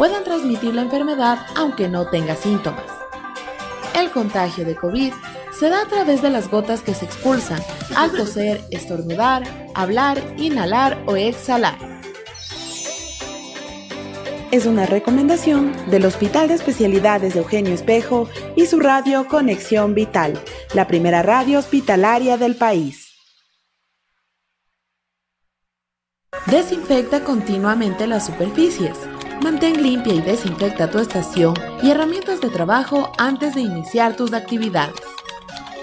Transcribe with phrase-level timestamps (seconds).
[0.00, 2.86] pueden transmitir la enfermedad aunque no tenga síntomas.
[3.94, 5.12] El contagio de COVID
[5.52, 7.60] se da a través de las gotas que se expulsan
[7.94, 9.42] al toser, estornudar,
[9.74, 11.76] hablar, inhalar o exhalar.
[14.50, 18.26] Es una recomendación del Hospital de Especialidades de Eugenio Espejo
[18.56, 20.40] y su radio Conexión Vital,
[20.72, 23.10] la primera radio hospitalaria del país.
[26.46, 28.96] Desinfecta continuamente las superficies.
[29.42, 35.00] Mantén limpia y desinfecta tu estación y herramientas de trabajo antes de iniciar tus actividades.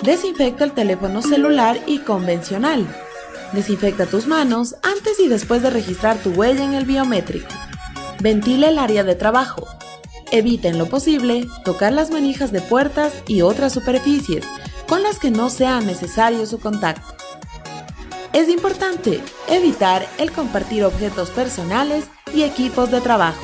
[0.04, 2.88] Desinfecta el teléfono celular y convencional.
[3.54, 7.48] Desinfecta tus manos antes y después de registrar tu huella en el biométrico.
[8.22, 9.66] Ventila el área de trabajo.
[10.32, 14.46] Evita en lo posible tocar las manijas de puertas y otras superficies
[14.88, 17.16] con las que no sea necesario su contacto.
[18.34, 23.42] Es importante evitar el compartir objetos personales y equipos de trabajo.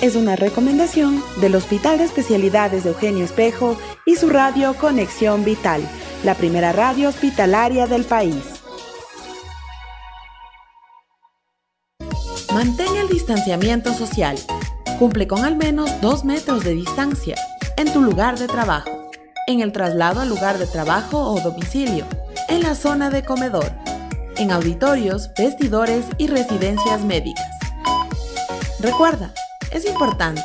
[0.00, 3.76] Es una recomendación del Hospital de Especialidades de Eugenio Espejo
[4.06, 5.82] y su radio Conexión Vital,
[6.22, 8.58] la primera radio hospitalaria del país.
[12.54, 14.36] Mantén el distanciamiento social.
[14.98, 17.36] Cumple con al menos dos metros de distancia
[17.76, 19.10] en tu lugar de trabajo,
[19.46, 22.04] en el traslado al lugar de trabajo o domicilio,
[22.48, 23.70] en la zona de comedor,
[24.38, 27.46] en auditorios, vestidores y residencias médicas.
[28.80, 29.32] Recuerda,
[29.72, 30.42] es importante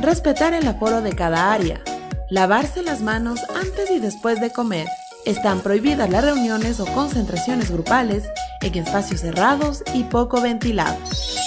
[0.00, 1.80] respetar el aforo de cada área,
[2.28, 4.88] lavarse las manos antes y después de comer.
[5.24, 8.24] Están prohibidas las reuniones o concentraciones grupales
[8.62, 11.38] en espacios cerrados y poco ventilados.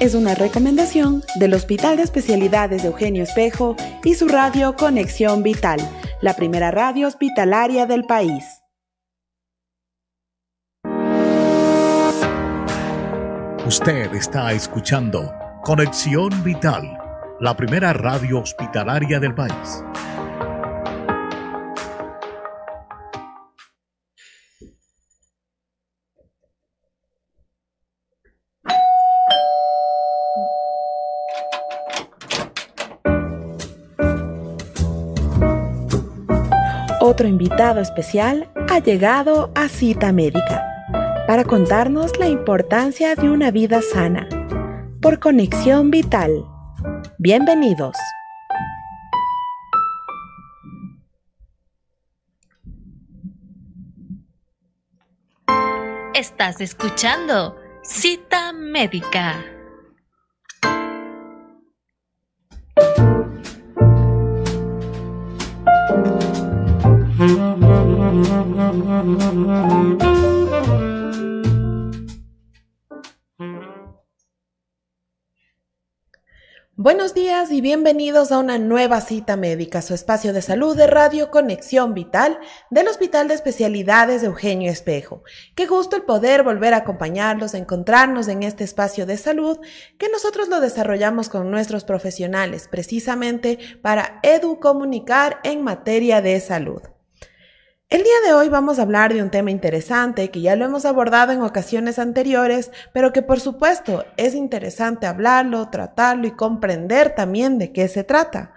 [0.00, 5.78] Es una recomendación del Hospital de Especialidades de Eugenio Espejo y su radio Conexión Vital,
[6.22, 8.59] la primera radio hospitalaria del país.
[13.70, 15.32] Usted está escuchando
[15.62, 16.98] Conexión Vital,
[17.38, 19.84] la primera radio hospitalaria del país.
[37.00, 40.70] Otro invitado especial ha llegado a Cita Médica
[41.30, 44.28] para contarnos la importancia de una vida sana
[45.00, 46.44] por Conexión Vital.
[47.18, 47.94] Bienvenidos.
[56.14, 59.36] Estás escuchando Cita Médica.
[76.82, 81.30] Buenos días y bienvenidos a una nueva cita médica, su espacio de salud de Radio
[81.30, 82.38] Conexión Vital
[82.70, 85.22] del Hospital de Especialidades de Eugenio Espejo.
[85.54, 89.58] Qué gusto el poder volver a acompañarlos, encontrarnos en este espacio de salud
[89.98, 96.80] que nosotros lo desarrollamos con nuestros profesionales precisamente para educomunicar en materia de salud.
[97.90, 100.84] El día de hoy vamos a hablar de un tema interesante que ya lo hemos
[100.84, 107.58] abordado en ocasiones anteriores, pero que por supuesto es interesante hablarlo, tratarlo y comprender también
[107.58, 108.54] de qué se trata.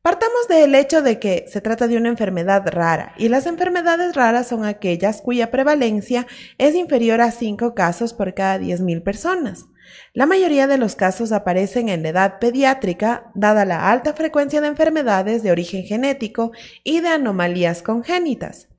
[0.00, 4.48] Partamos del hecho de que se trata de una enfermedad rara y las enfermedades raras
[4.48, 6.26] son aquellas cuya prevalencia
[6.56, 9.66] es inferior a 5 casos por cada 10.000 personas.
[10.14, 14.68] La mayoría de los casos aparecen en la edad pediátrica, dada la alta frecuencia de
[14.68, 16.52] enfermedades de origen genético
[16.82, 18.69] y de anomalías congénitas.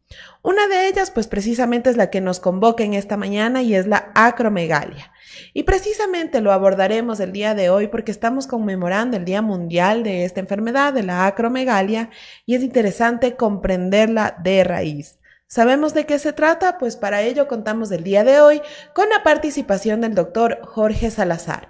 [0.42, 3.88] Una de ellas, pues precisamente es la que nos convoca en esta mañana y es
[3.88, 5.12] la acromegalia.
[5.54, 10.26] Y precisamente lo abordaremos el día de hoy porque estamos conmemorando el Día Mundial de
[10.26, 12.10] esta enfermedad, de la acromegalia,
[12.46, 15.20] y es interesante comprenderla de raíz.
[15.48, 16.78] ¿Sabemos de qué se trata?
[16.78, 18.62] Pues para ello contamos el día de hoy
[18.94, 21.70] con la participación del doctor Jorge Salazar.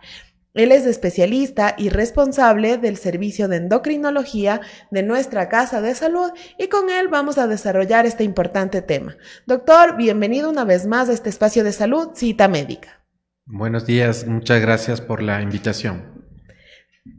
[0.53, 4.59] Él es especialista y responsable del servicio de endocrinología
[4.92, 9.16] de nuestra Casa de Salud y con él vamos a desarrollar este importante tema.
[9.48, 13.02] Doctor, bienvenido una vez más a este espacio de salud, cita médica.
[13.46, 16.10] Buenos días, muchas gracias por la invitación.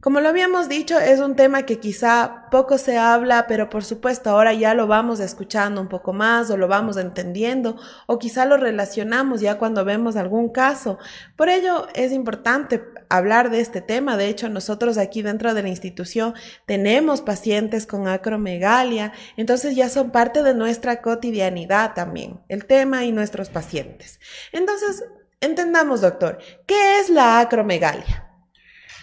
[0.00, 4.30] Como lo habíamos dicho, es un tema que quizá poco se habla, pero por supuesto
[4.30, 7.76] ahora ya lo vamos escuchando un poco más o lo vamos entendiendo
[8.06, 10.98] o quizá lo relacionamos ya cuando vemos algún caso.
[11.34, 14.16] Por ello es importante hablar de este tema.
[14.16, 16.34] De hecho, nosotros aquí dentro de la institución
[16.64, 23.10] tenemos pacientes con acromegalia, entonces ya son parte de nuestra cotidianidad también, el tema y
[23.10, 24.20] nuestros pacientes.
[24.52, 25.04] Entonces,
[25.40, 26.38] Entendamos, doctor,
[26.68, 28.31] ¿qué es la acromegalia?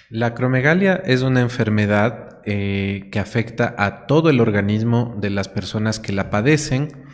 [0.10, 6.00] La acromegalia es una enfermedad eh, que afecta a todo el organismo de las personas
[6.00, 7.06] que la padecen,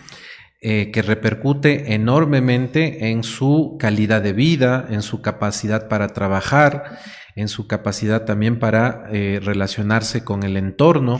[0.61, 6.97] eh, que repercute enormemente en su calidad de vida, en su capacidad para trabajar,
[7.35, 11.19] en su capacidad también para eh, relacionarse con el entorno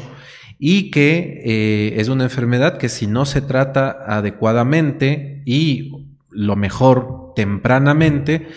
[0.57, 5.91] y que es una enfermedad que si no se trata adecuadamente y
[6.29, 8.47] lo mejor tempranamente,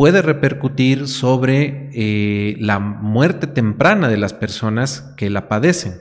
[0.00, 5.98] puede repercutir sobre eh, la muerte temprana de las personas que la padecen.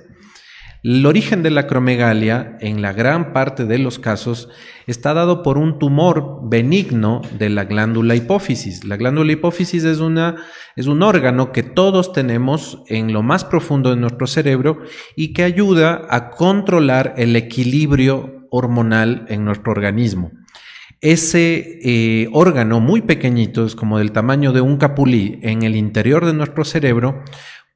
[0.83, 4.47] El origen de la acromegalia, en la gran parte de los casos,
[4.87, 8.85] está dado por un tumor benigno de la glándula hipófisis.
[8.85, 10.37] La glándula hipófisis es, una,
[10.77, 14.79] es un órgano que todos tenemos en lo más profundo de nuestro cerebro
[15.17, 20.31] y que ayuda a controlar el equilibrio hormonal en nuestro organismo.
[21.01, 26.25] Ese eh, órgano muy pequeñito, es como del tamaño de un capulí en el interior
[26.25, 27.23] de nuestro cerebro,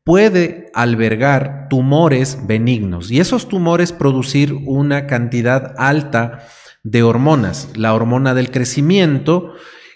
[0.03, 6.47] puede albergar tumores benignos y esos tumores producir una cantidad alta
[6.83, 7.69] de hormonas.
[7.75, 9.53] La hormona del crecimiento,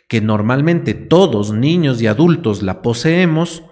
[0.08, 3.64] que normalmente todos, niños y adultos, la poseemos,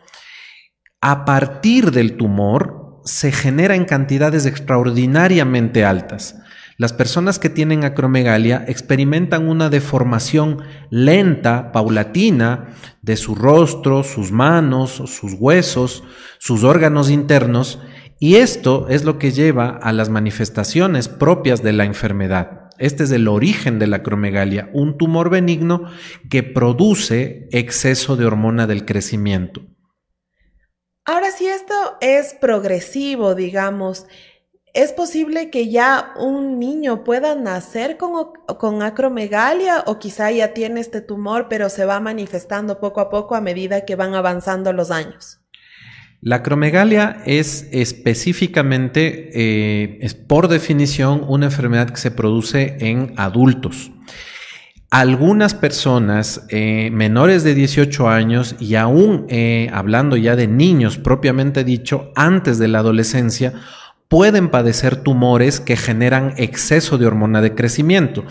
[1.00, 6.36] a partir del tumor se genera en cantidades extraordinariamente altas.
[6.78, 14.92] Las personas que tienen acromegalia experimentan una deformación lenta, paulatina, de su rostro, sus manos,
[14.92, 16.04] sus huesos,
[16.38, 17.80] sus órganos internos,
[18.20, 22.70] y esto es lo que lleva a las manifestaciones propias de la enfermedad.
[22.78, 25.86] Este es el origen de la acromegalia, un tumor benigno
[26.30, 29.62] que produce exceso de hormona del crecimiento.
[31.06, 34.08] Ahora, si esto es progresivo, digamos,
[34.76, 41.00] ¿Es posible que ya un niño pueda nacer con, acromegalia o quizá ya tiene este
[41.00, 45.40] tumor pero se va manifestando poco a poco a medida que van avanzando los años?
[46.20, 53.94] La acromegalia es específicamente, eh, es por definición, una enfermedad que se produce en adultos.
[54.90, 61.64] Algunas personas eh, menores de 18 años y aún eh, hablando ya de niños propiamente
[61.64, 63.54] dicho, antes de la adolescencia,
[64.08, 68.24] pueden padecer tumores que generan exceso de hormona de crecimiento.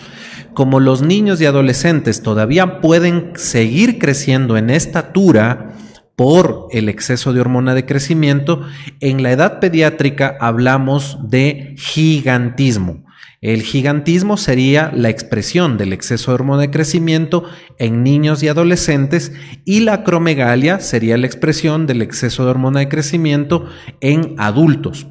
[0.54, 5.74] Como los niños y adolescentes todavía pueden seguir creciendo en estatura
[6.16, 8.62] por el exceso de hormona de crecimiento,
[9.00, 13.04] en la edad pediátrica hablamos de gigantismo.
[13.40, 17.44] El gigantismo sería la expresión del exceso de hormona de crecimiento
[17.78, 19.32] en niños y adolescentes
[19.66, 23.66] y la acromegalia sería la expresión del exceso de hormona de crecimiento
[24.00, 25.08] en adultos.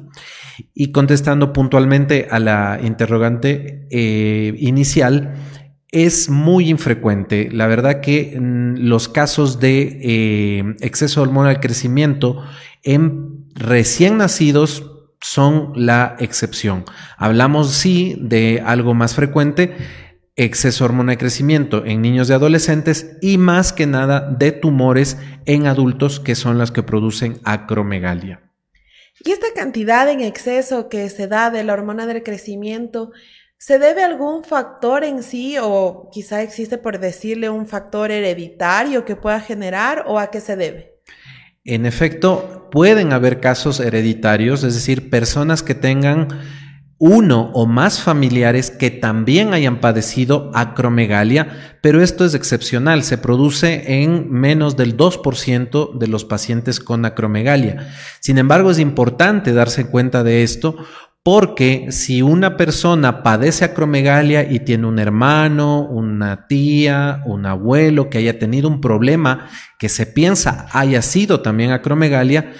[0.74, 5.34] Y contestando puntualmente a la interrogante eh, inicial,
[5.94, 7.48] es muy infrecuente.
[7.52, 12.42] La verdad que mm, los casos de eh, exceso de hormona al crecimiento
[12.82, 14.90] en recién nacidos
[15.20, 16.84] son la excepción.
[17.16, 19.76] Hablamos sí de algo más frecuente,
[20.36, 25.16] exceso de hormona de crecimiento en niños y adolescentes y más que nada de tumores
[25.46, 28.53] en adultos que son las que producen acromegalia.
[29.24, 33.12] Y esta cantidad en exceso que se da de la hormona del crecimiento,
[33.56, 39.06] ¿se debe a algún factor en sí o quizá existe por decirle un factor hereditario
[39.06, 41.00] que pueda generar o a qué se debe?
[41.64, 46.28] En efecto, pueden haber casos hereditarios, es decir, personas que tengan
[47.06, 54.00] uno o más familiares que también hayan padecido acromegalia, pero esto es excepcional, se produce
[54.02, 57.92] en menos del 2% de los pacientes con acromegalia.
[58.20, 60.76] Sin embargo, es importante darse cuenta de esto
[61.22, 68.16] porque si una persona padece acromegalia y tiene un hermano, una tía, un abuelo que
[68.16, 72.54] haya tenido un problema que se piensa haya sido también acromegalia,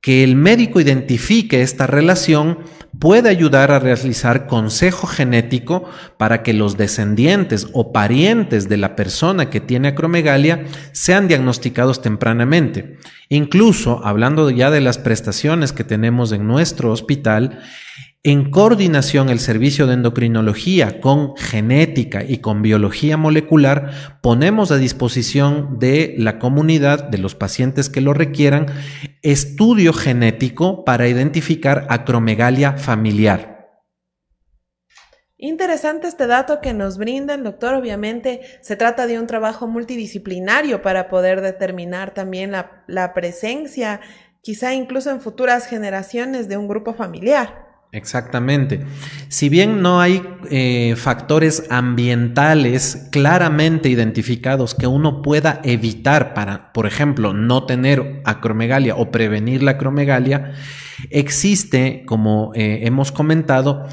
[0.00, 2.60] que el médico identifique esta relación
[2.98, 9.50] puede ayudar a realizar consejo genético para que los descendientes o parientes de la persona
[9.50, 12.98] que tiene acromegalia sean diagnosticados tempranamente.
[13.28, 17.60] Incluso, hablando ya de las prestaciones que tenemos en nuestro hospital,
[18.22, 25.78] en coordinación el servicio de endocrinología con genética y con biología molecular, ponemos a disposición
[25.78, 28.66] de la comunidad, de los pacientes que lo requieran,
[29.22, 33.80] estudio genético para identificar acromegalia familiar.
[35.38, 37.72] Interesante este dato que nos brinda el doctor.
[37.72, 44.02] Obviamente se trata de un trabajo multidisciplinario para poder determinar también la, la presencia,
[44.42, 47.69] quizá incluso en futuras generaciones, de un grupo familiar.
[47.92, 48.86] Exactamente.
[49.28, 56.86] Si bien no hay eh, factores ambientales claramente identificados que uno pueda evitar para, por
[56.86, 60.52] ejemplo, no tener acromegalia o prevenir la acromegalia,
[61.10, 63.88] existe, como eh, hemos comentado,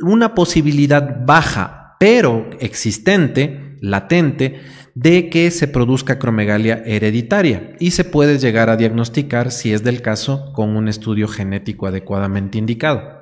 [0.00, 4.60] una posibilidad baja, pero existente, latente,
[4.94, 10.02] de que se produzca acromegalia hereditaria y se puede llegar a diagnosticar, si es del
[10.02, 13.19] caso, con un estudio genético adecuadamente indicado.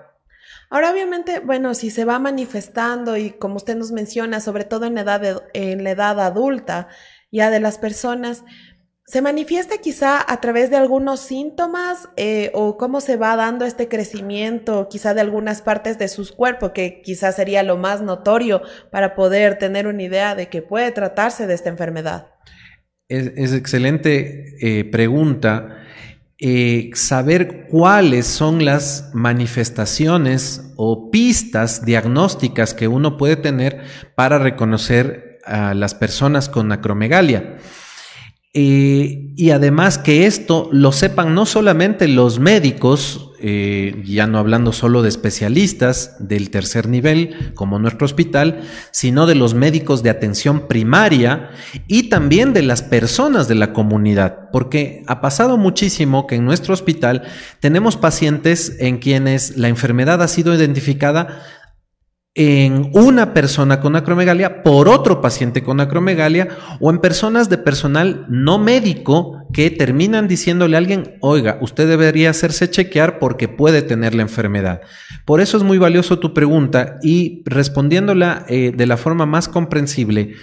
[0.71, 4.99] Ahora, obviamente, bueno, si se va manifestando y como usted nos menciona, sobre todo en,
[4.99, 6.89] edad en la edad adulta
[7.31, 8.45] ya de las personas,
[9.07, 13.89] ¿se manifiesta quizá a través de algunos síntomas eh, o cómo se va dando este
[13.89, 18.61] crecimiento quizá de algunas partes de sus cuerpos, que quizá sería lo más notorio
[18.91, 22.27] para poder tener una idea de que puede tratarse de esta enfermedad?
[23.09, 25.79] Es, excelente eh, pregunta.
[26.41, 33.83] Eh, saber cuáles son las manifestaciones o pistas diagnósticas que uno puede tener
[34.15, 37.59] para reconocer a las personas con acromegalia.
[38.55, 44.73] Eh, y además que esto lo sepan no solamente los médicos, eh, ya no hablando
[44.73, 50.67] solo de especialistas del tercer nivel, como nuestro hospital, sino de los médicos de atención
[50.67, 51.51] primaria
[51.87, 56.73] y también de las personas de la comunidad, porque ha pasado muchísimo que en nuestro
[56.73, 57.25] hospital
[57.61, 61.43] tenemos pacientes en quienes la enfermedad ha sido identificada
[62.41, 66.47] en una persona con acromegalia por otro paciente con acromegalia
[66.79, 72.31] o en personas de personal no médico que terminan diciéndole a alguien, oiga, usted debería
[72.31, 74.83] hacerse chequear porque puede tener la enfermedad.
[75.25, 80.35] Por eso es muy valioso tu pregunta y respondiéndola eh, de la forma más comprensible,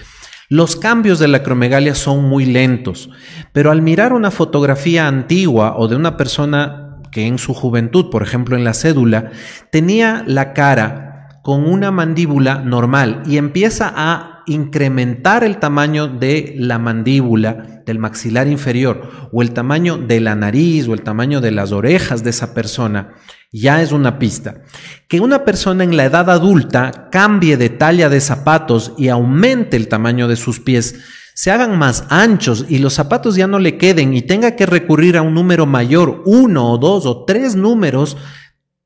[0.49, 3.09] los cambios de la acromegalia son muy lentos,
[3.53, 8.21] pero al mirar una fotografía antigua o de una persona que en su juventud, por
[8.21, 9.31] ejemplo en la cédula,
[9.71, 11.14] tenía la cara
[11.45, 18.47] con una mandíbula normal y empieza a incrementar el tamaño de la mandíbula, del maxilar
[18.47, 22.55] inferior, o el tamaño de la nariz, o el tamaño de las orejas de esa
[22.55, 23.13] persona,
[23.51, 24.63] ya es una pista.
[25.07, 29.87] Que una persona en la edad adulta cambie de talla de zapatos y aumente el
[29.87, 30.95] tamaño de sus pies,
[31.35, 35.15] se hagan más anchos y los zapatos ya no le queden y tenga que recurrir
[35.15, 38.17] a un número mayor, uno o dos o tres números,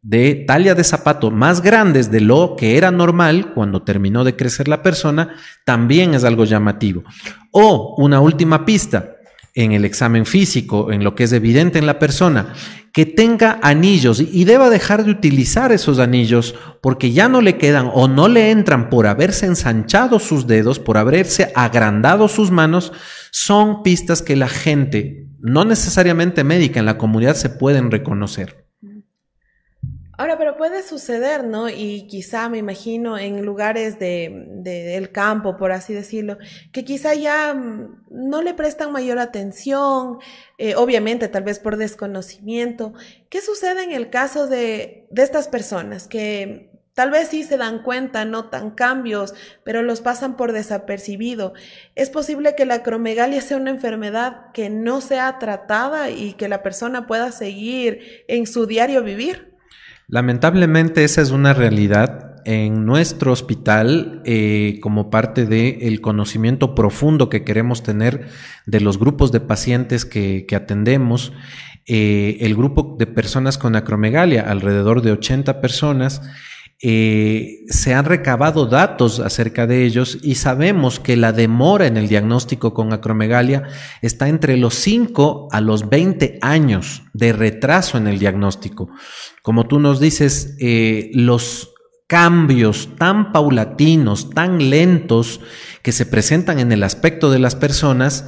[0.01, 4.67] de talla de zapato más grandes de lo que era normal cuando terminó de crecer
[4.67, 7.03] la persona, también es algo llamativo.
[7.51, 9.15] O una última pista
[9.55, 12.53] en el examen físico, en lo que es evidente en la persona,
[12.93, 17.89] que tenga anillos y deba dejar de utilizar esos anillos porque ya no le quedan
[17.93, 22.93] o no le entran por haberse ensanchado sus dedos, por haberse agrandado sus manos,
[23.31, 28.68] son pistas que la gente, no necesariamente médica, en la comunidad se pueden reconocer.
[30.19, 31.69] Ahora, pero puede suceder, ¿no?
[31.69, 36.37] Y quizá me imagino en lugares de, del campo, por así decirlo,
[36.73, 40.17] que quizá ya mm, no le prestan mayor atención,
[40.57, 42.91] eh, obviamente tal vez por desconocimiento.
[43.29, 47.81] ¿Qué sucede en el caso de, de estas personas que Tal vez sí se dan
[47.81, 49.33] cuenta, notan cambios,
[49.63, 51.53] pero los pasan por desapercibido.
[51.95, 56.61] Es posible que la acromegalia sea una enfermedad que no sea tratada y que la
[56.61, 59.48] persona pueda seguir en su diario vivir.
[60.09, 67.43] Lamentablemente esa es una realidad en nuestro hospital eh, como parte del conocimiento profundo que
[67.43, 68.27] queremos tener
[68.65, 71.31] de los grupos de pacientes que, atendemos.
[71.85, 76.23] Eh, el grupo de personas con acromegalia, alrededor de 80 personas,
[76.81, 82.07] eh, se han recabado datos acerca de ellos y sabemos que la demora en el
[82.07, 83.63] diagnóstico con acromegalia
[84.01, 88.89] está entre los 5 a los 20 años de retraso en el diagnóstico.
[89.41, 91.73] Como tú nos dices, eh, los
[92.07, 95.41] cambios tan paulatinos, tan lentos
[95.81, 98.25] que se presentan en el aspecto de las personas,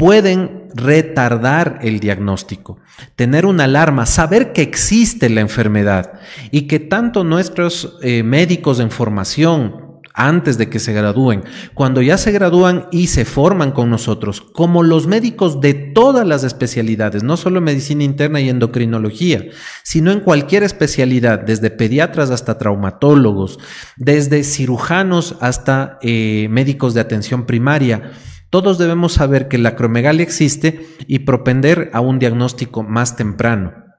[0.00, 2.78] pueden retardar el diagnóstico,
[3.16, 6.12] tener una alarma, saber que existe la enfermedad
[6.50, 12.16] y que tanto nuestros eh, médicos en formación, antes de que se gradúen, cuando ya
[12.16, 17.36] se gradúan y se forman con nosotros, como los médicos de todas las especialidades, no
[17.36, 19.44] solo medicina interna y endocrinología,
[19.82, 23.58] sino en cualquier especialidad, desde pediatras hasta traumatólogos,
[23.96, 28.12] desde cirujanos hasta eh, médicos de atención primaria,
[28.50, 33.89] todos debemos saber que la acromegalia existe y propender a un diagnóstico más temprano.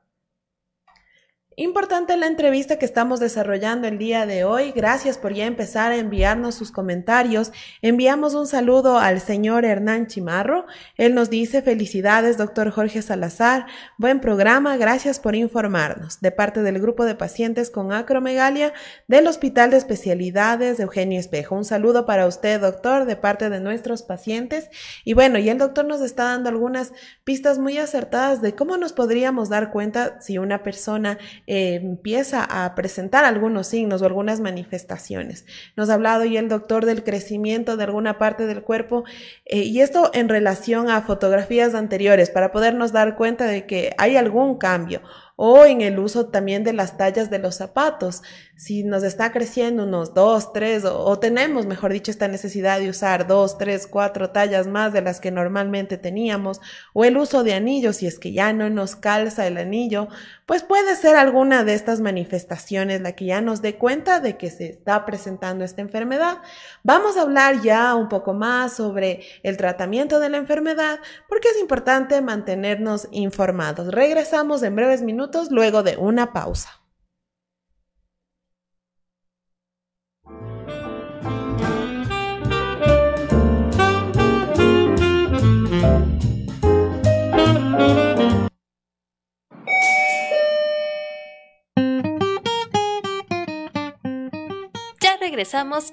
[1.62, 4.72] Importante la entrevista que estamos desarrollando el día de hoy.
[4.72, 7.52] Gracias por ya empezar a enviarnos sus comentarios.
[7.84, 10.66] Enviamos un saludo al señor Hernán Chimarro.
[10.98, 13.68] Él nos dice felicidades, doctor Jorge Salazar.
[14.00, 14.76] Buen programa.
[14.78, 16.20] Gracias por informarnos.
[16.20, 18.74] De parte del grupo de pacientes con acromegalia
[19.08, 21.56] del Hospital de Especialidades de Eugenio Espejo.
[21.56, 24.72] Un saludo para usted, doctor, de parte de nuestros pacientes.
[25.06, 26.92] Y bueno, y el doctor nos está dando algunas
[27.24, 31.20] pistas muy acertadas de cómo nos podríamos dar cuenta si una persona
[31.54, 35.46] eh, empieza a presentar algunos signos o algunas manifestaciones.
[35.76, 39.04] Nos ha hablado y el doctor del crecimiento de alguna parte del cuerpo
[39.44, 44.16] eh, y esto en relación a fotografías anteriores para podernos dar cuenta de que hay
[44.16, 45.02] algún cambio
[45.36, 48.22] o en el uso también de las tallas de los zapatos.
[48.62, 53.26] Si nos está creciendo unos dos, tres, o, tenemos, mejor dicho, esta necesidad de usar
[53.26, 56.62] dos, tres, cuatro tallas más de las que normalmente teníamos,
[56.94, 60.10] o el uso de anillos, si es que ya no nos calza el anillo,
[60.46, 64.52] pues puede ser alguna de estas manifestaciones la que ya nos dé cuenta de que
[64.52, 66.38] se está presentando esta enfermedad.
[66.84, 71.60] Vamos a hablar ya un poco más sobre el tratamiento de la enfermedad, porque es
[71.60, 73.88] importante mantenernos informados.
[73.88, 76.81] Regresamos en breves minutos luego de una pausa.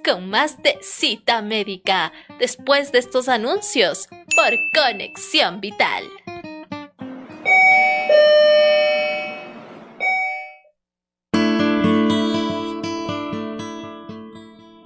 [0.05, 6.05] Con más de cita médica después de estos anuncios por Conexión Vital.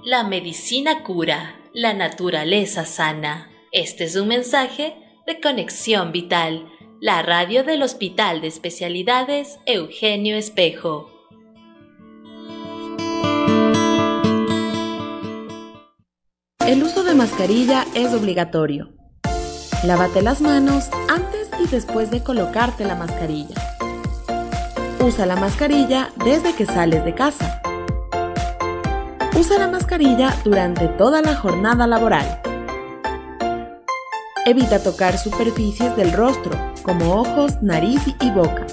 [0.03, 3.51] La medicina cura, la naturaleza sana.
[3.71, 4.95] Este es un mensaje
[5.27, 6.67] de Conexión Vital,
[6.99, 11.12] la radio del Hospital de Especialidades Eugenio Espejo.
[16.65, 18.87] El uso de mascarilla es obligatorio.
[19.83, 23.55] Lávate las manos antes y después de colocarte la mascarilla.
[25.01, 27.61] Usa la mascarilla desde que sales de casa.
[29.37, 32.41] Usa la mascarilla durante toda la jornada laboral.
[34.45, 38.65] Evita tocar superficies del rostro, como ojos, nariz y boca.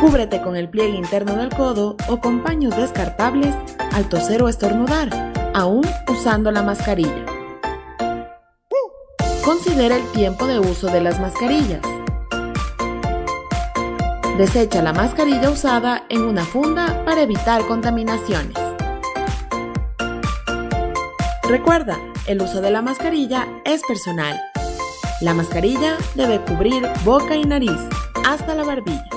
[0.00, 3.54] Cúbrete con el pliegue interno del codo o con paños descartables
[3.92, 7.24] al toser o estornudar, aún usando la mascarilla.
[9.42, 11.80] Considera el tiempo de uso de las mascarillas.
[14.36, 18.54] Desecha la mascarilla usada en una funda para evitar contaminaciones.
[21.48, 24.38] Recuerda, el uso de la mascarilla es personal.
[25.22, 27.80] La mascarilla debe cubrir boca y nariz
[28.26, 29.15] hasta la barbilla.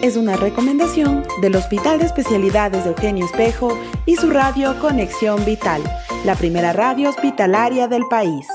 [0.00, 5.82] Es una recomendación del Hospital de Especialidades de Eugenio Espejo y su radio Conexión Vital,
[6.24, 8.46] la primera radio hospitalaria del país.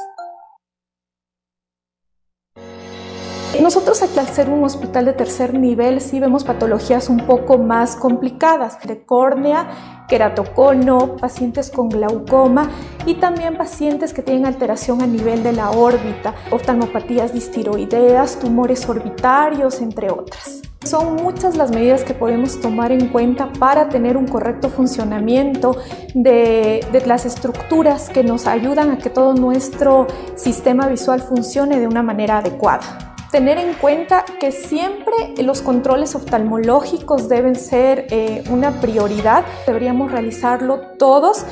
[3.61, 8.79] Nosotros al ser un hospital de tercer nivel sí vemos patologías un poco más complicadas,
[8.81, 12.69] de córnea, queratocono, pacientes con glaucoma
[13.05, 19.81] y también pacientes que tienen alteración a nivel de la órbita, oftalmopatías distiroideas, tumores orbitarios,
[19.81, 20.61] entre otras.
[20.83, 25.77] Son muchas las medidas que podemos tomar en cuenta para tener un correcto funcionamiento
[26.13, 31.87] de, de, las estructuras que nos ayudan a que todo nuestro sistema visual funcione de
[31.87, 38.79] una manera adecuada tener en cuenta que siempre los controles oftalmológicos deben ser eh, una
[38.79, 39.43] prioridad.
[39.65, 41.43] Deberíamos realizarlo todos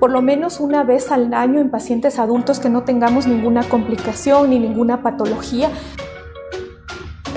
[0.00, 4.50] por lo menos una vez al año en pacientes adultos que no tengamos ninguna complicación
[4.50, 5.70] ni ninguna patología.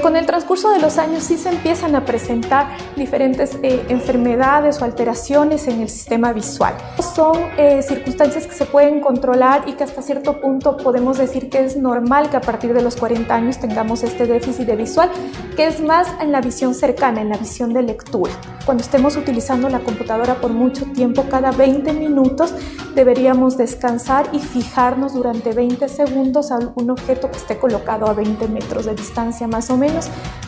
[0.04, 4.84] Con el transcurso de los años sí se empiezan a presentar diferentes eh, enfermedades o
[4.84, 6.76] alteraciones en el sistema visual.
[7.16, 11.63] Son eh, circunstancias que se pueden controlar y que hasta cierto punto podemos decir que
[11.63, 15.10] es normal que a partir de los 40 años tengamos este déficit de visual,
[15.56, 18.34] que es más en la visión cercana, en la visión de lectura.
[18.66, 22.54] Cuando estemos utilizando la computadora por mucho tiempo, cada 20 minutos
[22.94, 28.50] deberíamos descansar y fijarnos durante 20 segundos a algún objeto que esté colocado a 20
[28.50, 29.92] metros de distancia más o menos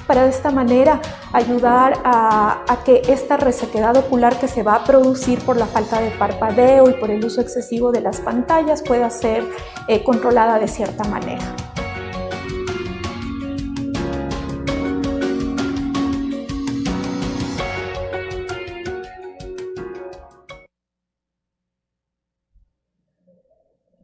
[0.08, 1.02] para de esta manera
[1.34, 6.12] ayudar a, que esta resequedad ocular que se va a producir por la falta de
[6.12, 9.44] parpadeo y por el uso excesivo de las pantallas pueda ser
[9.88, 11.44] eh, controlada de cierta manera.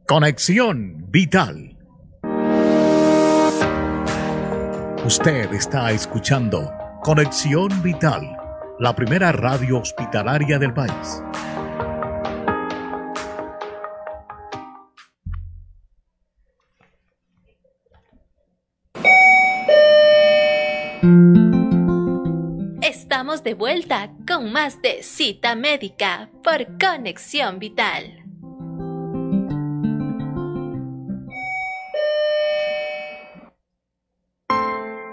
[0.06, 1.81] Conexión Vital
[5.04, 8.36] Usted está escuchando Conexión Vital,
[8.78, 11.20] la primera radio hospitalaria del país.
[22.80, 28.21] Estamos de vuelta con más de cita médica por Conexión Vital.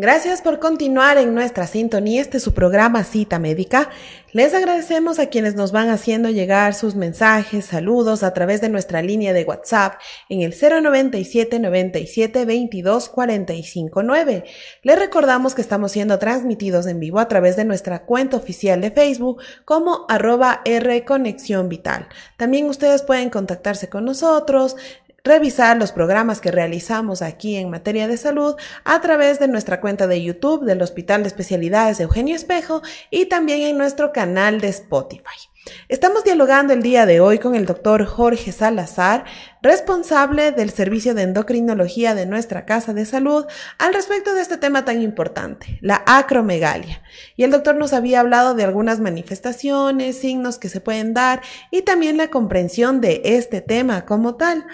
[0.00, 2.22] Gracias por continuar en nuestra sintonía.
[2.22, 3.90] Este es su programa Cita Médica.
[4.32, 9.02] Les agradecemos a quienes nos van haciendo llegar sus mensajes, saludos a través de nuestra
[9.02, 14.44] línea de WhatsApp en el 097 97 22 45 9.
[14.84, 18.92] Les recordamos que estamos siendo transmitidos en vivo a través de nuestra cuenta oficial de
[18.92, 22.08] Facebook como arroba R Conexión Vital.
[22.38, 24.76] También ustedes pueden contactarse con nosotros,
[25.24, 30.06] revisar los programas que realizamos aquí en materia de salud a través de nuestra cuenta
[30.06, 34.68] de YouTube del Hospital de Especialidades de Eugenio Espejo y también en nuestro canal de
[34.68, 35.50] Spotify.
[35.88, 39.24] Estamos dialogando el día de hoy con el doctor Jorge Salazar,
[39.62, 43.44] responsable del servicio de endocrinología de nuestra casa de salud,
[43.78, 47.02] al respecto de este tema tan importante, la acromegalia.
[47.36, 51.82] Y el doctor nos había hablado de algunas manifestaciones, signos que se pueden dar y
[51.82, 54.64] también la comprensión de este tema como tal.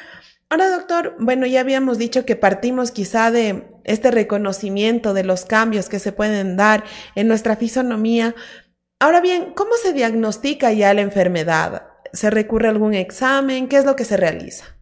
[0.48, 5.88] Ahora, doctor, bueno, ya habíamos dicho que partimos quizá de este reconocimiento de los cambios
[5.88, 6.85] que se pueden dar
[7.16, 8.35] en nuestra fisonomía.
[9.00, 11.88] Ahora bien, ¿cómo se diagnostica ya la enfermedad?
[12.12, 13.68] ¿Se recurre a algún examen?
[13.68, 14.75] ¿Qué es lo que se realiza?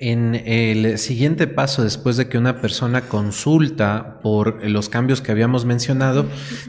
[0.00, 5.64] En el siguiente paso, después de que una persona consulta por los cambios que habíamos
[5.64, 6.24] mencionado,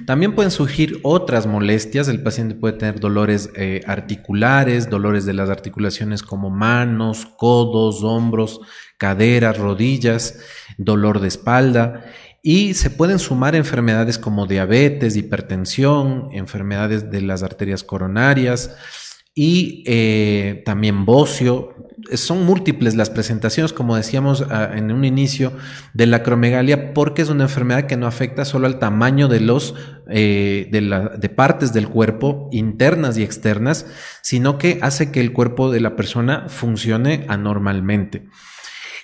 [0.08, 2.08] también pueden surgir otras molestias.
[2.08, 8.62] El paciente puede tener dolores eh, articulares, dolores de las articulaciones como manos, codos, hombros,
[8.98, 10.40] caderas, rodillas,
[10.80, 12.06] dolor de espalda.
[12.42, 18.72] Y se pueden sumar enfermedades como diabetes, hipertensión, enfermedades de las arterias coronarias
[19.42, 21.74] y eh, también bocio,
[22.14, 25.54] son múltiples las presentaciones, como decíamos ah, en un inicio,
[25.94, 29.76] de la acromegalia, porque es una enfermedad que no afecta solo al tamaño de los
[30.10, 33.86] eh, de, partes del cuerpo, internas y externas,
[34.22, 38.26] sino que hace que el cuerpo de la persona funcione anormalmente.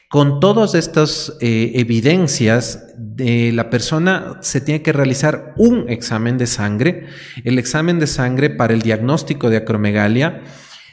[0.09, 6.47] Con todas estas eh, evidencias, de la persona se tiene que realizar un examen de
[6.47, 7.07] sangre.
[7.43, 10.43] El examen de sangre para el diagnóstico de acromegalia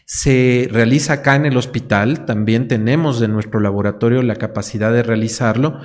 [0.05, 5.81] se realiza acá en el hospital, también tenemos en nuestro laboratorio la capacidad de realizarlo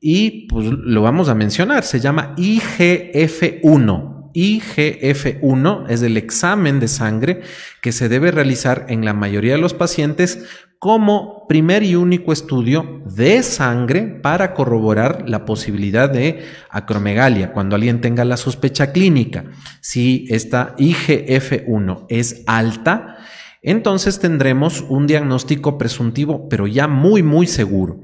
[0.00, 4.16] y pues lo vamos a mencionar, se llama IGF-1.
[4.34, 7.42] IGF-1 es el examen de sangre
[7.82, 10.44] que se debe realizar en la mayoría de los pacientes
[10.78, 17.52] como primer y único estudio de sangre para corroborar la posibilidad de acromegalia.
[17.52, 19.44] Cuando alguien tenga la sospecha clínica,
[19.80, 23.16] si esta IGF-1 es alta,
[23.60, 28.02] entonces tendremos un diagnóstico presuntivo, pero ya muy, muy seguro.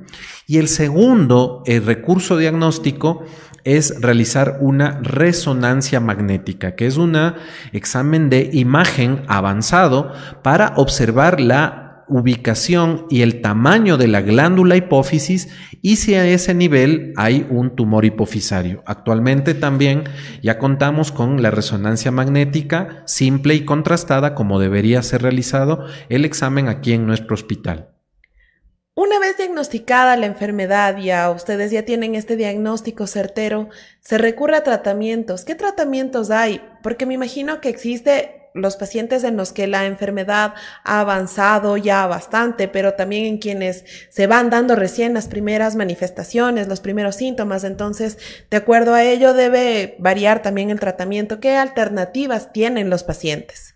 [0.49, 3.25] Y el segundo el recurso diagnóstico
[3.63, 7.17] es realizar una resonancia magnética, que es un
[7.73, 15.49] examen de imagen avanzado para observar la ubicación y el tamaño de la glándula hipófisis
[15.83, 18.83] y si a ese nivel hay un tumor hipofisario.
[18.87, 20.05] Actualmente también
[20.43, 26.69] ya contamos con la resonancia magnética simple y contrastada como debería ser realizado el examen
[26.69, 27.91] aquí en nuestro hospital.
[28.97, 33.69] Una vez diagnosticada la enfermedad, ya ustedes ya tienen este diagnóstico certero,
[34.01, 35.45] se recurre a tratamientos.
[35.45, 36.61] ¿Qué tratamientos hay?
[36.81, 42.07] Porque me imagino que existe los pacientes en los que la enfermedad ha avanzado ya
[42.07, 47.65] bastante, pero también en quienes se van dando recién las primeras manifestaciones, los primeros síntomas.
[47.65, 48.17] Entonces,
[48.51, 51.41] de acuerdo a ello, debe variar también el tratamiento.
[51.41, 53.75] ¿Qué alternativas tienen los pacientes?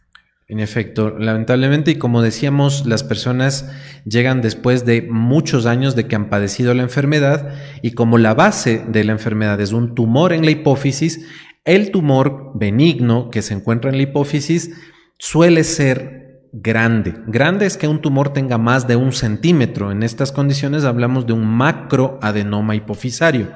[0.50, 3.70] En efecto, lamentablemente, y como decíamos, las personas
[4.06, 8.82] llegan después de muchos años de que han padecido la enfermedad y como la base
[8.88, 11.26] de la enfermedad es un tumor en la hipófisis,
[11.68, 14.70] el tumor benigno que se encuentra en la hipófisis
[15.18, 17.14] suele ser grande.
[17.26, 19.92] Grande es que un tumor tenga más de un centímetro.
[19.92, 23.52] En estas condiciones hablamos de un macroadenoma hipofisario.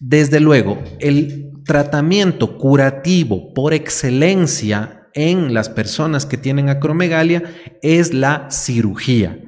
[0.00, 7.44] Desde luego, el tratamiento curativo por excelencia en las personas que tienen acromegalia
[7.80, 9.38] es la cirugía.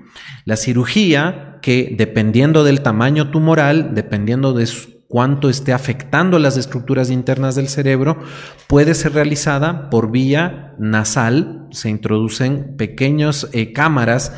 [0.44, 4.68] La cirugía que dependiendo del tamaño tumoral, dependiendo de
[5.08, 8.18] cuánto esté afectando las estructuras internas del cerebro,
[8.66, 11.66] puede ser realizada por vía nasal.
[11.70, 14.32] Se introducen pequeñas eh, cámaras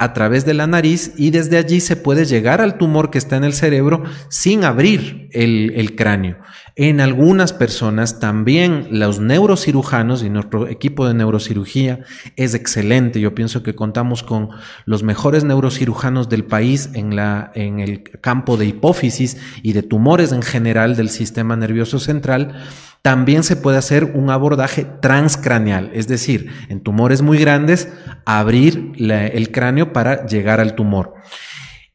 [0.00, 3.36] a través de la nariz y desde allí se puede llegar al tumor que está
[3.36, 6.38] en el cerebro sin abrir el, cráneo.
[6.74, 12.00] En algunas personas también los neurocirujanos y nuestro equipo de neurocirugía
[12.36, 13.20] es excelente.
[13.20, 14.48] Yo pienso que contamos con
[14.86, 20.32] los mejores neurocirujanos del país en, la, en el campo de hipófisis y de tumores
[20.32, 22.54] en general del sistema nervioso central
[23.02, 27.88] también se puede hacer un abordaje transcraneal, es decir, en tumores muy grandes,
[28.26, 31.14] abrir el cráneo para llegar al tumor.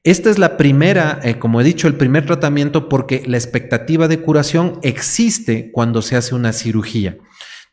[0.04, 4.22] Esta es la primera, eh, como he dicho, el primer tratamiento porque la expectativa de
[4.22, 7.18] curación existe cuando se hace una cirugía.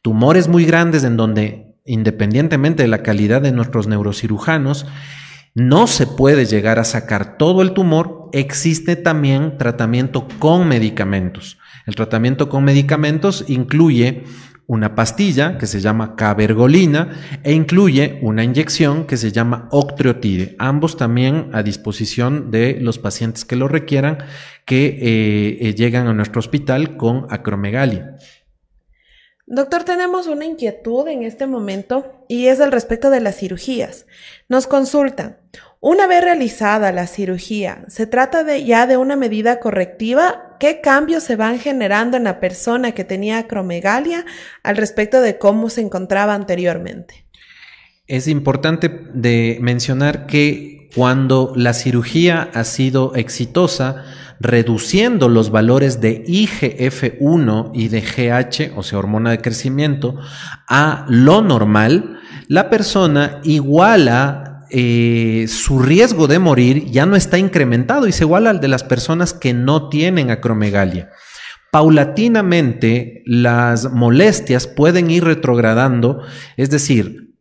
[0.00, 4.86] Tumores muy grandes en donde, independientemente de la calidad de nuestros neurocirujanos,
[5.54, 11.58] no se puede llegar a sacar todo el tumor, existe también tratamiento con medicamentos.
[11.86, 14.24] El tratamiento con medicamentos incluye
[14.66, 20.96] una pastilla que se llama cabergolina e incluye una inyección que se llama octreotide, ambos
[20.96, 24.18] también a disposición de los pacientes que lo requieran
[24.64, 28.16] que eh, eh, llegan a nuestro hospital con acromegalia.
[29.46, 34.06] Doctor, tenemos una inquietud en este momento y es al respecto de las cirugías.
[34.48, 35.36] Nos consultan,
[35.84, 40.56] una vez realizada la cirugía, ¿se trata ya de una medida correctiva?
[40.60, 44.24] ¿Qué cambios se van generando en la persona que tenía acromegalia
[44.62, 47.26] al respecto de cómo se encontraba anteriormente?
[48.06, 48.88] Es importante
[49.60, 54.04] mencionar que cuando la cirugía ha sido exitosa,
[54.38, 60.14] reduciendo los valores de IGF-1 y de GH, o sea, hormona de crecimiento,
[60.68, 68.06] a lo normal, la persona iguala eh, su riesgo de morir ya no está incrementado
[68.06, 71.10] y se iguala al de las personas que no tienen acromegalia.
[71.70, 76.22] Paulatinamente las molestias pueden ir retrogradando,
[76.56, 77.34] es decir,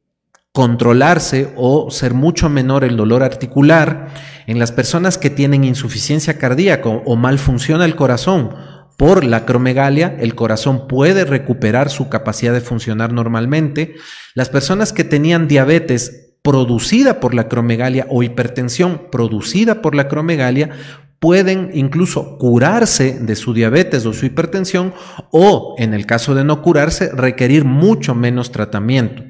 [0.52, 4.10] controlarse o ser mucho menor el dolor articular
[4.48, 8.56] en las personas que tienen insuficiencia cardíaca o mal funciona el corazón.
[8.98, 13.96] Por la acromegalia, el corazón puede recuperar su capacidad de funcionar normalmente.
[14.36, 20.72] Las personas que tenían diabetes producida por la acromegalia o hipertensión producida por la acromegalia
[21.20, 24.94] pueden incluso curarse de su diabetes o su hipertensión
[25.32, 29.24] o, en el caso de no curarse, requerir mucho menos tratamiento.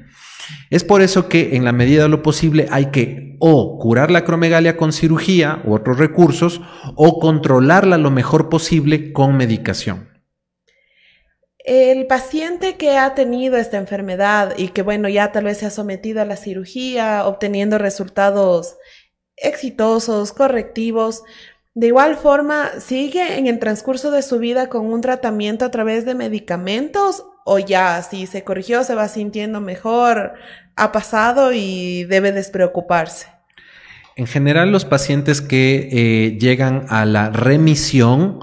[0.70, 4.20] Es por eso que en la medida de lo posible hay que o curar la
[4.20, 6.62] acromegalia con cirugía u otros recursos
[6.96, 10.11] o controlarla lo mejor posible con medicación.
[11.64, 15.70] El paciente que ha tenido esta enfermedad y que, bueno, ya tal vez se ha
[15.70, 18.76] sometido a la cirugía, obteniendo resultados
[19.36, 21.22] exitosos, correctivos,
[21.74, 26.04] de igual forma, ¿sigue en el transcurso de su vida con un tratamiento a través
[26.04, 30.34] de medicamentos o ya, si se corrigió, se va sintiendo mejor,
[30.76, 33.28] ha pasado y debe despreocuparse?
[34.16, 38.40] En general, los pacientes que eh, llegan a la remisión,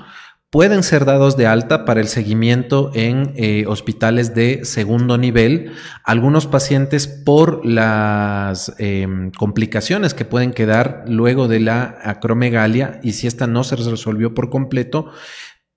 [0.49, 5.73] pueden ser dados de alta para el seguimiento en eh, hospitales de segundo nivel.
[6.03, 13.27] Algunos pacientes por las em, complicaciones que pueden quedar luego de la acromegalia y si
[13.27, 15.11] esta no se resolvió por completo,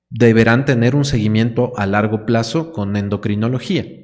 [0.09, 4.02] deberán tener un seguimiento a largo plazo con endocrinología.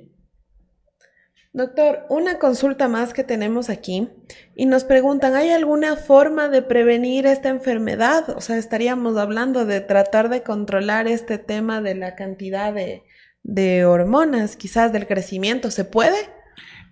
[1.53, 4.11] Doctor, una consulta más que tenemos aquí
[4.55, 8.29] y nos preguntan, ¿hay alguna forma de prevenir esta enfermedad?
[8.37, 13.03] O sea, estaríamos hablando de tratar de controlar este tema de la cantidad de,
[13.43, 15.71] de hormonas, quizás del crecimiento.
[15.71, 16.17] ¿Se puede?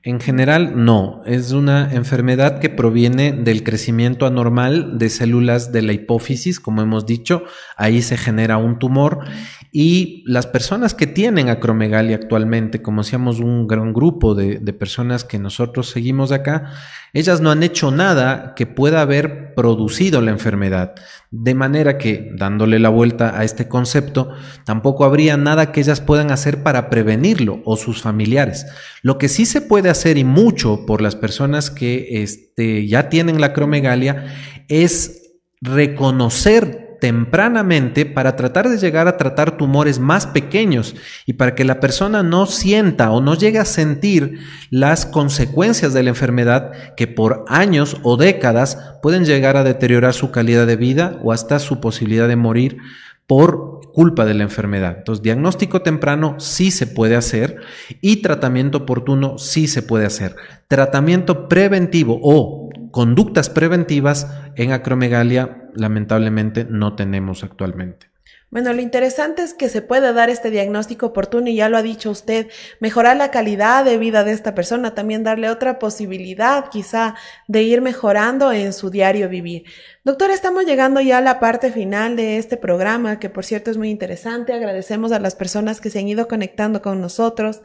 [0.06, 1.20] En general, no.
[1.26, 7.06] Es una enfermedad que proviene del crecimiento anormal de células de la hipófisis, como hemos
[7.06, 7.42] dicho.
[7.76, 9.24] Ahí se genera un tumor.
[9.72, 15.24] Y las personas que tienen acromegalia actualmente, como seamos un gran grupo de, de personas
[15.24, 16.70] que nosotros seguimos acá,
[17.16, 20.94] ellas no han hecho nada que pueda haber producido la enfermedad.
[21.30, 24.32] De manera que, dándole la vuelta a este concepto,
[24.66, 28.66] tampoco habría nada que ellas puedan hacer para prevenirlo o sus familiares.
[29.00, 33.40] Lo que sí se puede hacer y mucho por las personas que este, ya tienen
[33.40, 34.26] la acromegalia
[34.68, 40.94] es reconocer tempranamente para tratar de llegar a tratar tumores más pequeños
[41.26, 46.02] y para que la persona no sienta o no llegue a sentir las consecuencias de
[46.02, 51.18] la enfermedad que por años o décadas pueden llegar a deteriorar su calidad de vida
[51.22, 52.78] o hasta su posibilidad de morir
[53.26, 54.96] por culpa de la enfermedad.
[54.98, 57.56] Entonces, diagnóstico temprano sí se puede hacer
[58.00, 60.36] y tratamiento oportuno sí se puede hacer.
[60.68, 62.65] Tratamiento preventivo o
[62.96, 68.06] conductas preventivas en acromegalia lamentablemente no tenemos actualmente.
[68.48, 71.82] Bueno, lo interesante es que se puede dar este diagnóstico oportuno y ya lo ha
[71.82, 72.48] dicho usted,
[72.80, 77.16] mejorar la calidad de vida de esta persona, también darle otra posibilidad quizá
[77.48, 79.64] de ir mejorando en su diario vivir.
[80.02, 83.76] Doctor, estamos llegando ya a la parte final de este programa, que por cierto es
[83.76, 84.54] muy interesante.
[84.54, 87.60] Agradecemos a las personas que se han ido conectando con nosotros.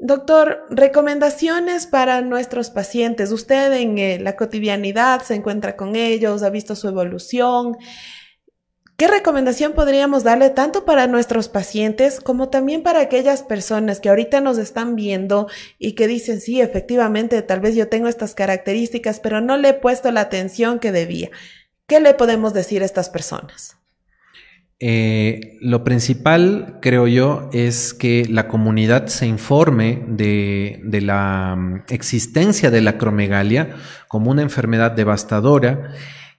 [0.00, 3.32] Doctor, recomendaciones para nuestros pacientes.
[3.32, 7.76] Usted en eh, la cotidianidad se encuentra con ellos, ha visto su evolución.
[8.96, 14.40] ¿Qué recomendación podríamos darle tanto para nuestros pacientes como también para aquellas personas que ahorita
[14.40, 19.40] nos están viendo y que dicen, sí, efectivamente, tal vez yo tengo estas características, pero
[19.40, 21.30] no le he puesto la atención que debía?
[21.86, 23.77] ¿Qué le podemos decir a estas personas?
[24.80, 32.70] Eh, lo principal, creo yo, es que la comunidad se informe de, la mm, existencia
[32.70, 33.74] de la acromegalia
[34.06, 35.94] como una enfermedad devastadora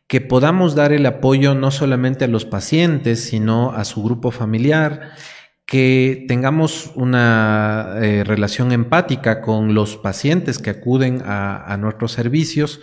[0.07, 5.11] que podamos dar el apoyo no solamente a los pacientes, sino a su grupo familiar,
[5.67, 12.81] que tengamos una eh, relación empática con los pacientes que acuden a, nuestros servicios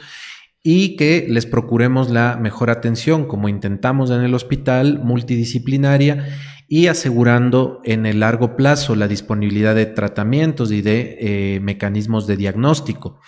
[0.69, 6.27] y que les procuremos la mejor atención, como intentamos en el hospital, multidisciplinaria
[6.67, 12.37] y asegurando en el largo plazo la disponibilidad de tratamientos y de eh, mecanismos de
[12.37, 13.21] diagnóstico.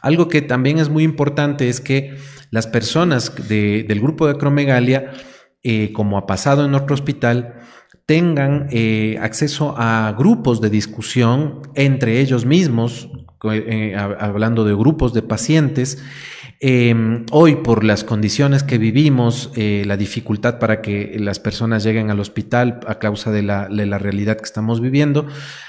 [0.00, 2.18] Algo que también es muy importante es que
[2.52, 5.10] las personas del grupo de acromegalia,
[5.64, 7.62] eh, como ha pasado en nuestro hospital,
[8.06, 13.10] tengan eh, acceso a grupos de discusión entre ellos mismos,
[14.20, 16.00] hablando de grupos de pacientes.
[16.58, 22.18] Em, hoy, por las condiciones que vivimos, la dificultad para que las personas lleguen al
[22.18, 25.26] hospital a causa de la, realidad que estamos viviendo,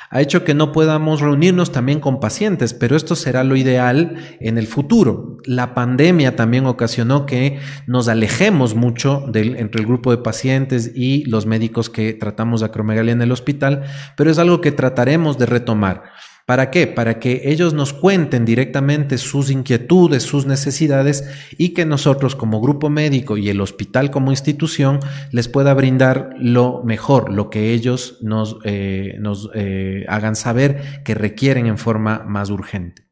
[0.09, 4.57] ha hecho que no podamos reunirnos también con pacientes, pero esto será lo ideal en
[4.57, 5.37] el futuro.
[5.43, 11.45] La pandemia también ocasionó que nos alejemos mucho entre el grupo de pacientes y los
[11.45, 13.83] médicos que tratamos de acromegalia en el hospital,
[14.15, 16.03] pero es algo que trataremos de retomar.
[16.47, 16.87] ¿Para qué?
[16.87, 22.89] Para que ellos nos cuenten directamente sus inquietudes, sus necesidades y que nosotros como grupo
[22.89, 25.01] médico y el hospital como institución
[25.33, 31.15] les pueda brindar lo mejor, lo que ellos nos, eh, nos eh, hagan saber que
[31.15, 33.06] requieren en forma más urgente.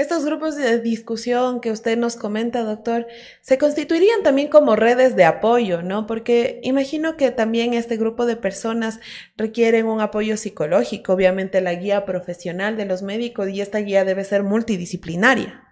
[0.00, 3.06] Estos grupos de discusión que usted nos comenta, doctor,
[3.42, 6.06] se constituirían también como redes de apoyo, ¿no?
[6.06, 8.98] Porque imagino que también este grupo de personas
[9.36, 14.24] requieren un apoyo psicológico, obviamente la guía profesional de los médicos y esta guía debe
[14.24, 15.64] ser multidisciplinaria.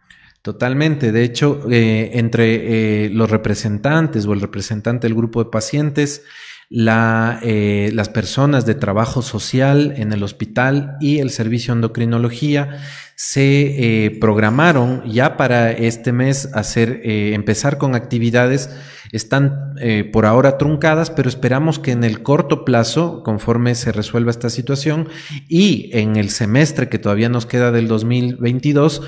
[0.43, 1.11] Totalmente.
[1.11, 6.23] De hecho, eh, entre eh, los representantes o el representante del grupo de pacientes,
[6.71, 12.79] eh, las personas de trabajo social en el hospital y el servicio de endocrinología
[13.15, 18.71] se eh, programaron ya para este mes hacer, eh, empezar con actividades.
[19.11, 19.75] Están
[20.13, 25.09] por ahora truncadas, pero esperamos que en el corto plazo, conforme se resuelva esta situación
[25.49, 29.01] y en el semestre que todavía nos queda del 2022,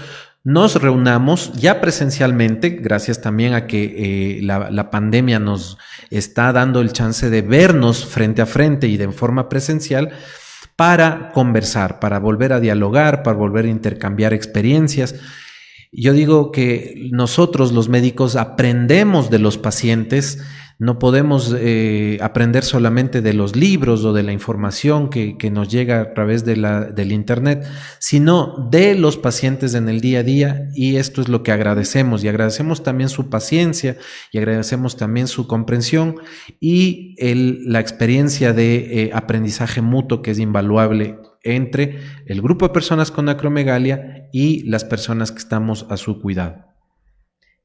[0.42, 5.76] nos reunamos ya presencialmente, gracias también a que eh, la, pandemia nos
[6.08, 10.10] está dando el chance de vernos frente a frente y de forma presencial
[10.76, 15.14] para conversar, para volver a dialogar, para volver a intercambiar experiencias.
[15.92, 20.38] Yo digo que nosotros los médicos aprendemos de los pacientes,
[20.80, 26.00] no podemos eh, aprender solamente de los libros o de la información que, nos llega
[26.00, 27.66] a través de la, del Internet,
[27.98, 32.24] sino de los pacientes en el día a día y esto es lo que agradecemos
[32.24, 33.98] y agradecemos también su paciencia
[34.32, 36.16] y agradecemos también su comprensión
[36.60, 42.72] y el, la experiencia de eh, aprendizaje mutuo que es invaluable entre el grupo de
[42.72, 46.69] personas con acromegalia y las personas que estamos a su cuidado.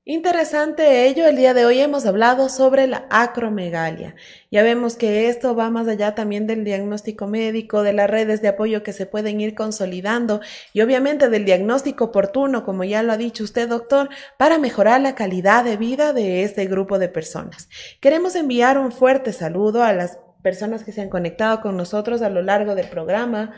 [0.07, 4.13] Interesante ello, el día de hoy hemos hablado sobre la acromegalia.
[4.51, 8.49] Ya vemos que esto va más allá también del diagnóstico médico, de las redes de
[8.49, 10.41] apoyo que se pueden ir consolidando
[10.73, 15.15] y obviamente del diagnóstico oportuno, como ya lo ha dicho usted, doctor, para mejorar la
[15.15, 17.67] calidad de vida de este grupo de personas.
[17.99, 22.29] Queremos enviar un fuerte saludo a las personas que se han conectado con nosotros a
[22.29, 23.55] lo largo del programa.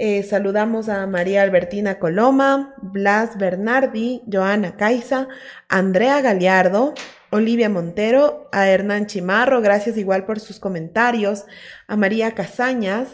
[0.00, 5.26] Eh, saludamos a María Albertina Coloma, Blas Bernardi, Joana Caiza,
[5.68, 6.94] Andrea Galiardo,
[7.30, 11.46] Olivia Montero, a Hernán Chimarro, gracias igual por sus comentarios,
[11.88, 13.08] a María Casañas,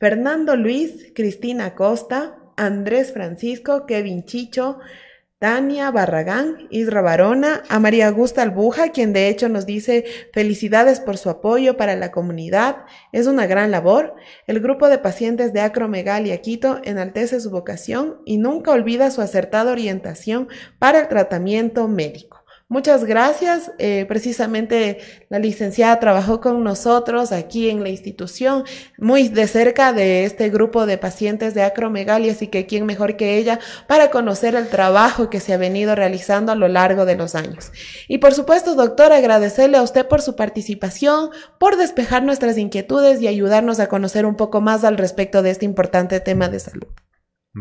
[0.00, 4.80] Fernando Luis, Cristina Costa, Andrés Francisco, Kevin Chicho,
[5.44, 11.18] Tania Barragán, Isra Barona, a María Augusta Albuja, quien de hecho nos dice felicidades por
[11.18, 14.14] su apoyo para la comunidad, es una gran labor.
[14.46, 19.70] El grupo de pacientes de acromegalia Quito enaltece su vocación y nunca olvida su acertada
[19.70, 22.43] orientación para el tratamiento médico.
[22.74, 23.70] Muchas gracias.
[23.78, 24.98] Eh, precisamente
[25.28, 28.64] la licenciada trabajó con nosotros aquí en la institución,
[28.98, 33.38] muy de cerca de este grupo de pacientes de acromegalia, así que quién mejor que
[33.38, 37.36] ella para conocer el trabajo que se ha venido realizando a lo largo de los
[37.36, 37.70] años.
[38.08, 43.28] Y por supuesto, doctor, agradecerle a usted por su participación, por despejar nuestras inquietudes y
[43.28, 46.88] ayudarnos a conocer un poco más al respecto de este importante tema de salud.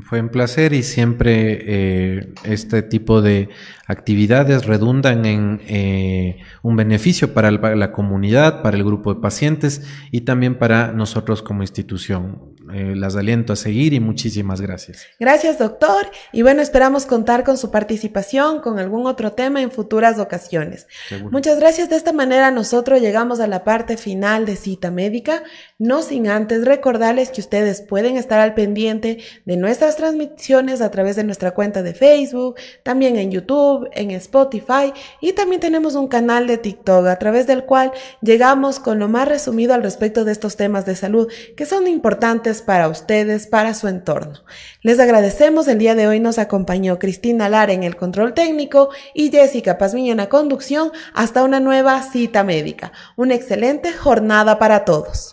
[0.02, 3.50] Fue un placer y siempre eh, este tipo de
[3.86, 10.22] actividades redundan en eh, un beneficio para la comunidad, para el grupo de pacientes y
[10.22, 12.53] también para nosotros como institución.
[12.74, 15.06] Eh, las aliento a seguir y muchísimas gracias.
[15.20, 16.10] Gracias, doctor.
[16.32, 20.88] Y bueno, esperamos contar con su participación con algún otro tema en futuras ocasiones.
[21.30, 21.92] Muchas gracias.
[21.92, 25.44] De esta manera nosotros llegamos a la parte final de cita médica,
[25.78, 31.16] no sin antes recordarles que ustedes pueden estar al pendiente de nuestras transmisiones a través
[31.16, 36.48] de nuestra cuenta de Facebook, también en YouTube, en Spotify y también tenemos un canal
[36.48, 40.56] de TikTok a través del cual llegamos con lo más resumido al respecto de estos
[40.56, 44.40] temas de salud que son importantes para ustedes, para su entorno.
[44.82, 49.32] Les agradecemos, el día de hoy nos acompañó Cristina Lara en el control técnico y
[49.32, 52.92] Jessica Pazmiño en la conducción hasta una nueva cita médica.
[53.16, 55.33] Una excelente jornada para todos.